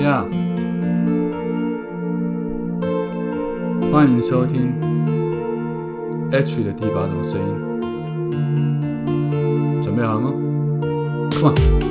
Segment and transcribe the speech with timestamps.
[0.00, 0.24] 呀
[3.92, 4.72] 欢迎收听
[6.32, 7.54] H 的第八种声音，
[9.82, 10.32] 准备好了吗
[11.32, 11.89] ？Come on。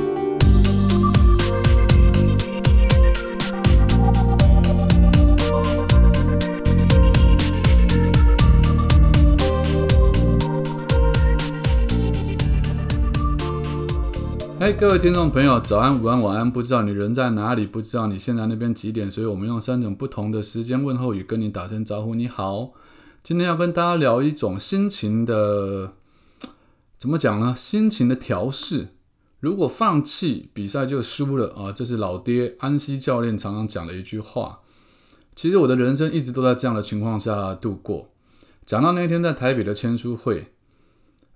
[14.78, 16.49] 各位听众朋友，早安、午安、晚安！
[16.49, 22.13] 不知道你人在哪里，不知道你现在那边几点，所以我们用三种不同的时间问候语跟你打声招呼。
[22.13, 22.71] 你好，
[23.23, 25.93] 今天要跟大家聊一种心情的，
[26.98, 27.55] 怎么讲呢？
[27.57, 28.90] 心情的调试。
[29.40, 34.59] 如果放弃比赛就输了啊，这是老爹安西教练常常讲的一句话。
[35.35, 38.09] 其实我的人生一直都在这样的情况下度过。
[38.65, 40.54] 讲到那天在台北的签书会，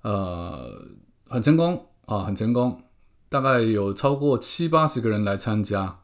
[0.04, 0.88] 呃，
[1.28, 2.80] 很成功啊，很成功。
[3.34, 5.98] 大概有超过七八十个人来参加，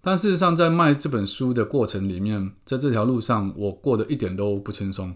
[0.00, 5.14] 但事实上，在卖这本书的过程里面，在这条路上，我过得一点都不轻松，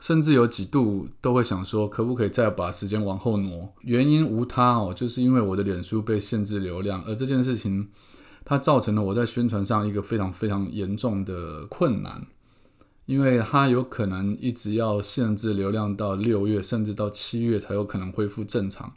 [0.00, 3.74] 甚至有几度都会想说，可不可以再把时间往后挪？
[3.80, 7.88] 原因无他哦，就是因为我的脸书被限制流量，而这件事情，
[8.44, 12.24] 它造成了我在宣传上一个非常非常严重的困难，
[13.06, 18.92] 因为它有可能一直要限制流量到六月，甚至到七月才有可能恢复正常。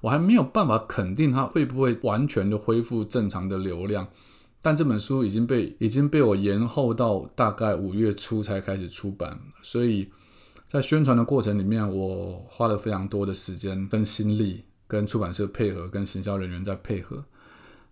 [0.00, 4.08] 我还没有办法肯定它会不会完全的恢复正常的流量，
[4.62, 10.08] 但这本书已经被已经被我延后到大概五月初才开始出版，所以
[10.66, 17.24] 在宣传的过程里面，我花了非常多的时间跟心力，跟出版社配合，跟行销人员在配合。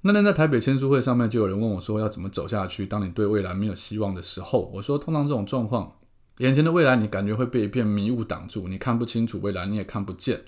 [0.00, 2.86] 那天在台北签书会上面，就有人问我说要怎么走下去？
[2.86, 5.92] 当你对未来没有希望的时候，我说通常这种状况，
[6.38, 10.40] 眼前的未来你感觉会被一片迷雾挡住，你看不清楚未来，你也看不见。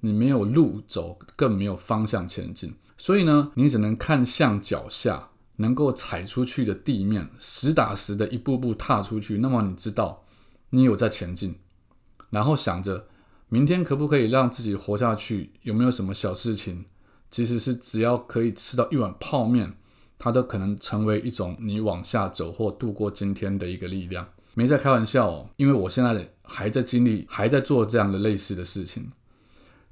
[0.00, 9.38] 你没有路走，更没有方向前进，所以呢，你只能看向脚下能够踩出去的地面，实打实的一步步踏出去。
[9.38, 10.24] 那么你知道
[10.70, 11.56] 你有在前进，
[12.30, 13.06] 然后想着
[13.48, 15.52] 明天可不可以让自己活下去？
[15.62, 16.86] 有没有什么小事情，
[17.30, 19.74] 其实是只要可以吃到一碗泡面，
[20.18, 24.26] 它都可能成为一种你往下走或度过今天的一个力量。
[24.54, 29.10] 没在开玩笑哦，因为我现在还在经历，还在做这样的类似的事情。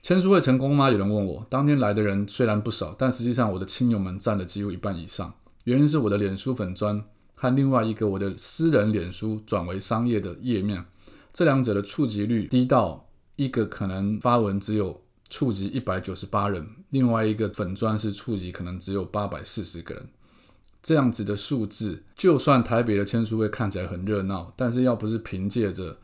[0.00, 0.90] 签书会成功吗？
[0.90, 1.46] 有人问我。
[1.50, 5.34] 当天来的人虽然不少，但实际上我的亲友们占了几乎一半以上。
[5.64, 7.04] 原因是我的脸书粉砖
[7.34, 10.84] 和另外一个我的私人脸书转为商业的页面，
[11.32, 20.08] 这两者的触及率低到一个可能发文只有触及一百九十八人，另外一个粉砖是触及可能只有八百四十个人。
[20.80, 25.98] 这样子的数字，就算台北的签书会看起来很热闹，但是要不是凭借着。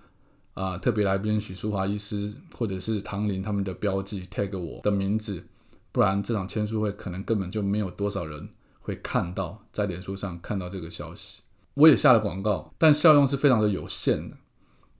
[0.55, 5.45] 啊，特别来宾许淑华医师或者是唐林他们的标记 tag 我的名字，
[5.91, 8.49] 不然这场签书会可能根本就没有多少人
[8.79, 11.43] 会看到，在脸书上看到这个消息。
[11.75, 14.37] 我也下了广告，但效用是非常的有限的。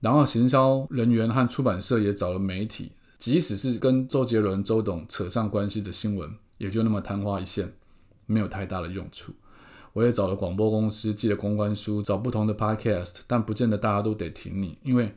[0.01, 7.71] 然后行销人员和出版社也找了媒体，即使是跟周杰伦周董扯上关系的新闻，也就那么昙花一现，
[8.25, 9.31] 没有太大的用处。
[9.93, 15.15] 我也找了广播公司寄了公关书，找不同的 podcast，但不见得大家都得听你，因为。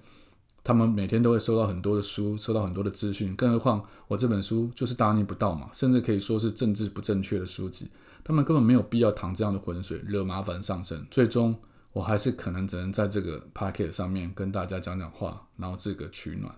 [0.63, 7.91] 他们每天都会收到很多的书，收到很多的资讯，更何况我这本书就是大逆不道嘛，甚至可以说是政治不正确的书籍。
[8.23, 11.07] 他们根本没有必要淌这样的浑水，惹麻烦上身。
[11.11, 11.57] 最终，
[11.93, 16.55] 我还是可能只能在这个 p o c k e t 上面跟大家讲讲话，然后自个取暖。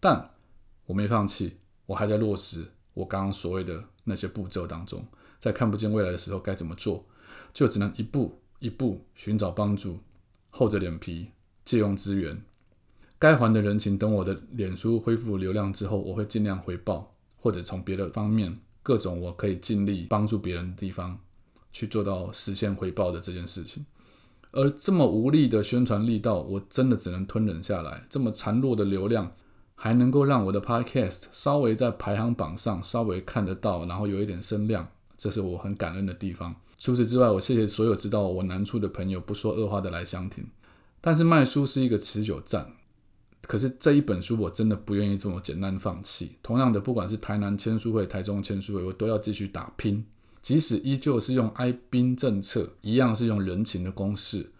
[0.00, 0.30] 但
[0.86, 5.06] 我没放弃，我还在落实我刚刚所谓的那些步骤当中，
[5.38, 7.04] 在看不见未来的时候该怎么做，
[7.52, 9.98] 就只能一步一步寻找帮助，
[10.48, 11.32] 厚着脸皮
[11.64, 12.42] 借用资源。
[13.22, 21.16] 该还的人情，等我的脸书恢复流量之后，我会尽量回报，或者从别的方面，各种我可以尽力帮助别人的地方，
[21.70, 23.86] 去做到实现回报的这件事情。
[24.50, 28.02] 而这么无力的宣传力道，我真的只能吞忍下来。
[28.10, 29.32] 这么孱弱的流量，
[29.76, 36.56] 还能够让我的 Podcast 稍微在排行榜上稍微看得到，然后有一点声量，这是我很感恩的地方。
[36.76, 40.44] 除此之外，我谢谢所有知道我难处的朋友，不说恶话的来相挺。
[41.00, 42.66] 但是卖书是一个持久战。
[43.46, 46.36] 可是这一本书我真的不愿意这么简单放弃。
[46.42, 50.04] 同样的，不管是台南签书会、台中签书会，我都要继续打拼。
[50.40, 54.50] 即使依旧是用哀兵政策，一样是用人情的公式，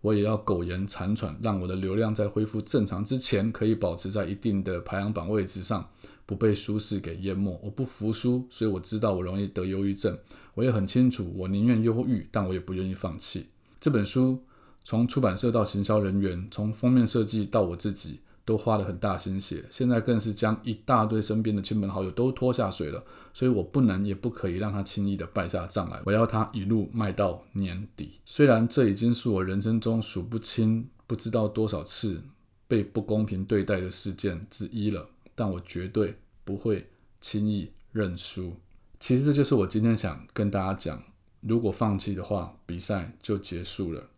[0.00, 5.88] 我也要苟延残喘，让我的流量在恢复正常之前，可以保持在一定的排行榜位置上，
[6.24, 7.58] 不被舒适给淹没。
[7.62, 10.16] 我不服输，所以我知道我容易得忧郁症。
[10.54, 13.46] 我也很清楚，我宁愿忧郁，但我也不愿意放弃
[13.80, 14.42] 这本书。
[14.84, 18.20] 从出版社到行销人员，从封面设计到我自己。
[18.46, 23.04] 都花了很大心血，现在更是将一大堆身边的亲朋好友都拖下水了，
[23.34, 28.20] 所以我不能也不可以让他轻易的败下阵来，我要他一路卖到年底。
[28.24, 32.22] 虽然这已经是我人生中数不清、不知道多少次
[32.68, 36.88] 被不公平对待的事件之一了，但我绝对不会
[37.20, 38.54] 轻易认输。
[39.00, 41.02] 其实这就是我今天想跟大家讲，
[41.40, 44.08] 如果放弃的话，比赛就结束了。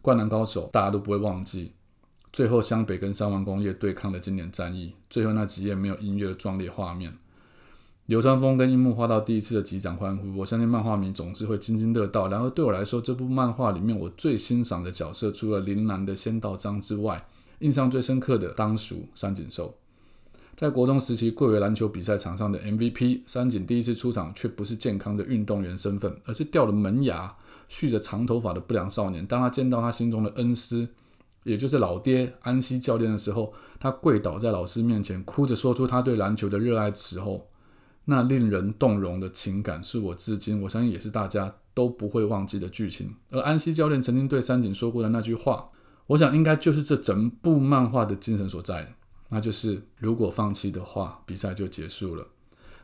[0.00, 1.72] 灌篮高手大家都不会忘记。
[2.32, 7.12] 最后，湘北跟三王工业对抗的经典战役，最后那几页没有音乐的壮烈画面，
[8.06, 12.28] 流川枫跟樱木花道第一次的击掌欢呼，我相信漫画迷总是会津津乐道。
[12.28, 17.22] 然而，对我来说，这部漫画里面我最欣赏的角色，除了铃兰的仙道章之外，
[17.58, 19.74] 印象最深刻的当属三井寿。
[20.56, 27.36] 在国中时期，贵为篮球比赛场上的 MVP，三井第一次出场却不是健康的运动员身份，而是掉了门牙、
[27.68, 29.26] 蓄着长头发的不良少年。
[29.26, 30.88] 当他见到他心中的恩师。
[31.44, 37.48] 也就是老爹安西教练的时候，他跪倒在老师面前，哭着说出他对篮球的热爱时候，
[38.04, 43.14] 那令人动容的情感，是我至今我相信也是大家都不会忘记的剧情。
[43.30, 45.70] 而安西教练曾经对三井说过的那句话，
[46.08, 48.94] 我想应该就是这整部漫画的精神所在，
[49.30, 52.26] 那就是如果放弃的话，比赛就结束了。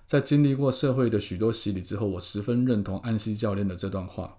[0.06, 4.37] 在经历过社会的许多洗礼之后，我十分认同安西教练的这段话。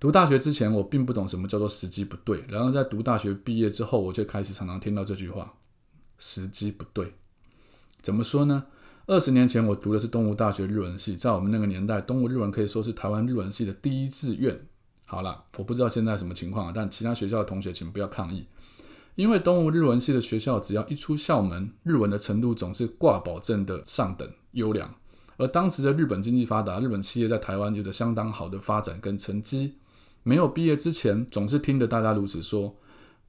[0.00, 2.42] 读大学之前，我并不懂什么叫做时机不对。
[2.48, 5.52] 然而，在读大学毕业之后，我却开始常常听到这句话
[6.16, 7.12] ：“时机不对。”
[8.00, 8.64] 怎么说呢？
[9.06, 14.58] 二十年前，我读的是东吴大学日文系，在我们那个年代，东吴日文可以说是台湾日文系的第一志愿。
[15.04, 18.46] 好了，我不知道现在什么情况啊，但其他学校的同学请不要抗议，
[19.16, 24.94] 因为东吴日文系的学校只要一出校门，日文的程度总是挂保证的上等优良。
[25.36, 29.74] 而当时的日本经济发达，日本企业在台湾有着相当好的发展跟成绩。
[30.22, 32.76] 没有毕业之前，总是听着大家如此说；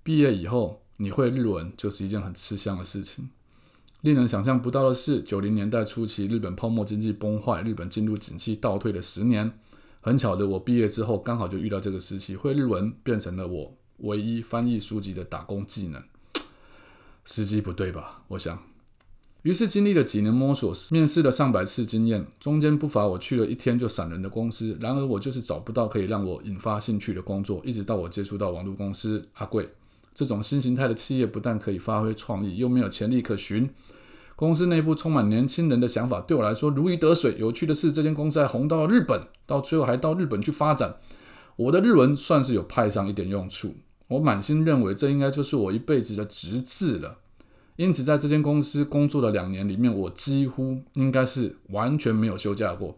[0.03, 3.29] 毕业以后，你会日文就是一件很吃香的事情。
[4.01, 9.51] 令人想象不到的是，九零年代初期，日本泡沫经济崩坏，日本进入景气倒退的十年。
[10.01, 16.03] 很巧的，我毕业之后刚好就遇到这个时期，会日文变成了我唯一翻译书籍的打工技能。
[17.23, 18.23] 时机不对吧？
[18.29, 18.70] 我想。
[19.43, 24.77] 于是经历了几年摸索，面试了上百次经验，中间不乏我去了一天就闪人的公司。
[24.79, 27.59] 然而我就是找不到可以让我引发兴趣的工作。
[27.65, 29.67] 一直到我接触到网络公司阿贵
[30.13, 33.67] 这种新形态的企业，不但可以发挥创意，又没有潜力可循。
[34.35, 37.35] 公司内部充满年轻人的想法，对我来说如鱼得水。
[37.39, 40.97] 有趣的是，这间公司还红到了日本，到最后还到日本去发展。
[41.55, 43.73] 我的日文算是有派上一点用处。
[44.07, 47.17] 我满心认为，这应该就是我一辈子的直至了。
[47.75, 52.97] 因此，在这间公司工作的两年里面，我几乎应该是完全没有休假过。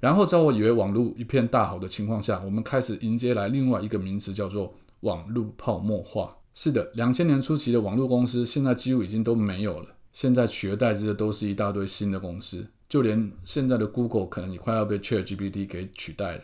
[0.00, 6.36] 然后，在我以为网络一片大好的情况下，我们开始迎接来另外一个名词，叫做网络泡沫化。
[6.54, 9.88] 是的，两千年初期的网络公司，现在几乎已经都没有了。
[10.12, 16.42] 现在取而代之的都是一大堆新的公司，就连现在的 Google 可能也快要被 ChatGPT 给取代了。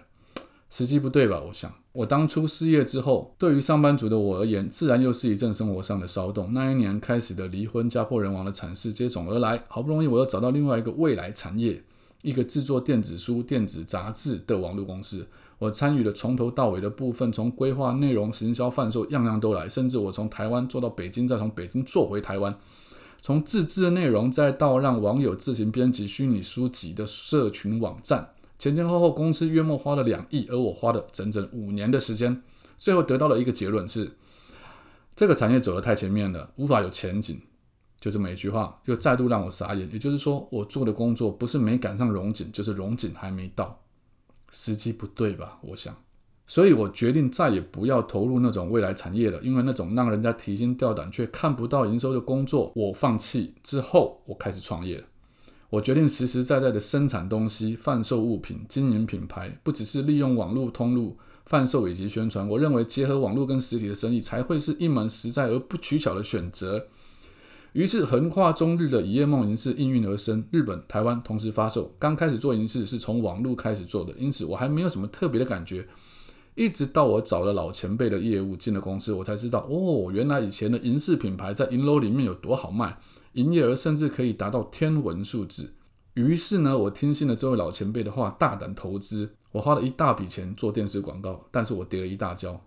[0.68, 1.40] 时机不对吧？
[1.40, 6.54] 我想，我当初失业之后，对于上班族的我而言，自然又是一阵生活上的骚动。
[6.54, 9.64] 那一年开始的离婚、家破人亡的惨事接踵而来。
[9.66, 11.82] 好不容易，我又找到另外一个未来产业，
[12.22, 15.26] 一个制作电子书、电子杂志的网络公司。
[15.58, 19.68] 我参与了从头到尾的部分，从规划、内容、行销、贩售，样样都来。
[19.68, 22.56] 甚至我从台湾做到北京，再从北京做回台湾，
[23.20, 28.28] 从自制的内容，再到让网友自行编辑虚拟书籍的社群网站。
[28.60, 32.42] 前前后后，公司约莫花了两亿，而我花了整整五年的时间，
[32.76, 34.12] 最后得到了一个结论是：
[35.16, 37.40] 这个产业走得太前面了，无法有前景。
[37.98, 39.88] 就这么一句话，又再度让我傻眼。
[39.90, 43.80] 也就是说，我做的工作不是没赶上融景，就是融景还没到，
[44.50, 45.58] 时机不对吧？
[45.62, 45.96] 我想，
[46.46, 55.02] 所以我决定再也不要投入那种未来产业了，因为那种让人家提心吊胆却看不到营收的工作，我放弃之后，我开始创业。
[55.70, 62.48] 我决定实实在在的生产东西、贩售物品、经营品牌，不只是利用网络通路贩售以及宣传。
[62.48, 66.86] 我认为结合网络跟实体的生意，才会是一门实在而不取巧的选择。
[67.72, 71.94] 于是，横跨中日的一夜梦银饰应运而生，日本、台湾同时发售。
[72.00, 75.86] 刚开始做银饰是从网络开始做的，因此我还没有什么特别的感觉。
[76.56, 82.98] 一直到我找了老前辈的业务进了公司，我才知道，哦，原来以前的银饰品牌在银楼里面有多好卖。
[83.32, 85.74] 营业额甚至可以达到天文数字。
[86.14, 89.34] 于是呢，我听信了这位老前辈的话，大胆投资。
[89.52, 92.60] 我花了一大笔钱做电视广告，但是我跌了一大跤。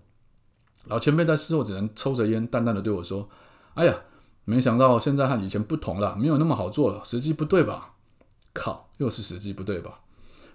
[0.86, 3.30] 老前辈在事后只能抽着烟，淡淡的对我说
[3.76, 3.96] ：“哎呀，
[4.44, 7.94] 没想到现在和以前不同了，没有那么好做了，时机不对吧？”
[8.54, 10.02] 靠，又是时机不对吧？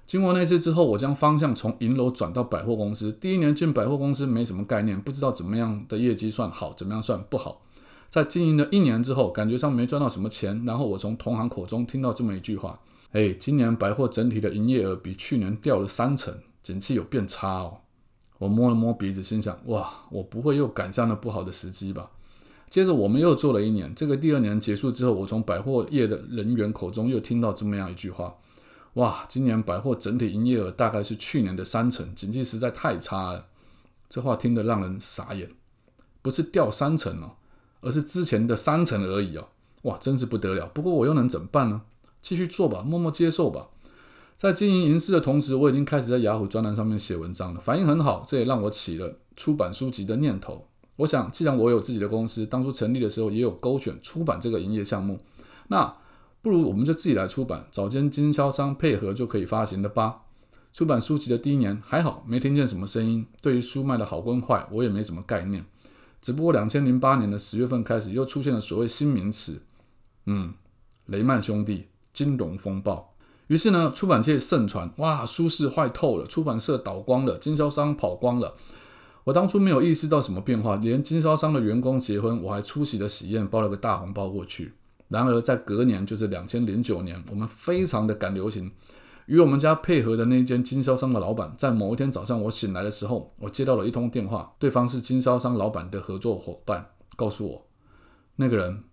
[0.07, 3.11] 经过那次之后，我将方向从银楼转到百货公司。
[3.13, 7.63] 第一年进百货公司没什么概念，不知道怎么样的业绩算好，怎么样算不好。
[8.09, 12.81] 在经营了一年之后，感觉上没赚到什么钱，然后我从同行口中听到这么一句话
[13.13, 17.79] ：“哎，今年百货整体的营业额比去年掉了三成，景气有变差哦。”
[18.39, 22.11] 我摸了摸鼻子，心想：“哇，我不会又赶上了不好的时机吧？”
[22.71, 28.37] 接着我们又做了一年，这个第二年结束之后，我从百货业的人员口中又听到这么样一句话
[28.95, 33.47] ：“哇，今年百货整体营业额大概是去年的三成，景气实在太差了。”
[34.09, 35.51] 这话听得让人傻眼，
[36.23, 37.33] 不是掉三成哦。
[37.81, 39.49] 而是之前的三成而已哦，
[39.83, 40.67] 哇，真是不得了。
[40.75, 41.83] 不过我又能怎么办呢？
[42.21, 43.69] 继续做吧，默默接受吧。
[44.37, 48.23] 在经营银饰的同时，我已经开始在雅虎专栏上面写文章了，反应很好。
[48.27, 50.67] 这也让我起了出版书籍的念头。
[50.97, 55.21] 我想，既然我有自己的公司，当初成立的时候也有勾选出版这个营业项目，
[55.69, 55.97] 那
[56.43, 60.23] 不如我们就自己来出版，找间经销商配合就可以发行了吧。
[60.73, 63.27] 出版书籍的第一年还好，没听见什么声音。
[63.41, 65.65] 对于书卖的好跟坏，我也没什么概念。
[66.21, 69.63] 只不过两千零八年的十月份开始，又出现了所谓新名词，
[70.27, 70.55] 嗯，
[71.07, 73.15] 雷曼兄弟金融风暴。
[73.47, 78.55] 于是呢，出版界盛传，哇，书市坏透了，出版社倒光了，经销商跑光了。
[79.25, 84.73] 我当初没有意识到什么变化，连经销商的员工结婚，我还出席了喜宴，包了个大红包过去。
[85.09, 88.71] 然而在隔年，就是两千零九年，我们非常的赶流行。
[89.29, 97.67] 与我们家配合的那间经销商的老板，在某一天早上我醒来的时候，我接到了一通电话，对方是经销商老板的合作伙伴，告诉我
[98.37, 98.85] 那个人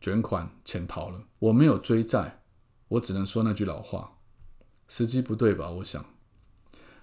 [0.00, 1.20] 卷款潜逃了。
[1.38, 2.40] 我没有追债，
[2.88, 4.14] 我只能说那句老话：
[4.88, 5.68] 时机不对吧？
[5.68, 6.02] 我想，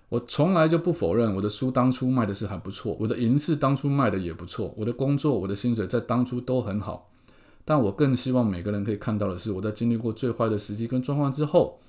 [0.10, 7.12] 我从来就不否认我的书当初卖的是还不错，我的银饰当初卖的也不错，我的工作、我的薪水在当初都很好。
[7.64, 11.80] 但我更希望每个人可以看到的是，我在经历过最坏的时机跟状况之后。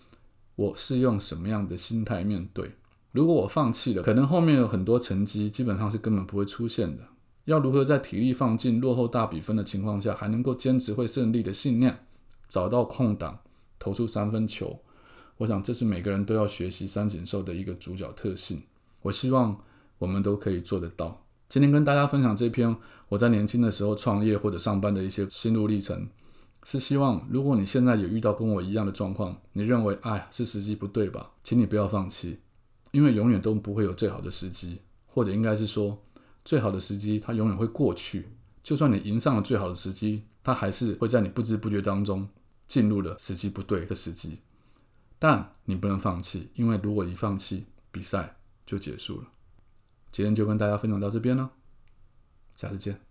[0.60, 2.72] 我是用什么样的心态面对？
[3.12, 7.02] 如果我放弃了，可能后面有很多成绩基本上是根本不会出现的。
[7.46, 12.04] 要如何在体力放尽、落后大比分的情况下，还能够坚持会胜利的信念，
[12.46, 13.38] 找到空档
[13.78, 14.78] 投出三分球？
[15.38, 18.62] 我想这是每个人都要学习三井寿的一个主角特性。
[19.00, 19.58] 我希望
[19.96, 21.24] 我们都可以做得到。
[21.48, 22.76] 今天跟大家分享这篇
[23.08, 26.06] 我在年轻的时候创业或者上班的一些心路历程。
[26.64, 31.32] 是希望，如果你现在也遇到跟我一样的状况，你认为哎是时机不对吧？
[31.42, 32.38] 请你不要放弃，
[32.92, 36.02] 因为永远都不会有最好的时机，或者应该是说，
[36.44, 38.28] 最好的时机它永远会过去。
[38.62, 42.28] 就算你迎上了最好的时机，它还是会在你不知不觉当中
[42.68, 44.38] 进入了时机不对的时机。
[45.18, 49.28] 但你不能放弃，因为如果一放弃，比赛就结束了。
[50.12, 51.50] 今天就跟大家分享到这边了，
[52.54, 53.09] 下次见。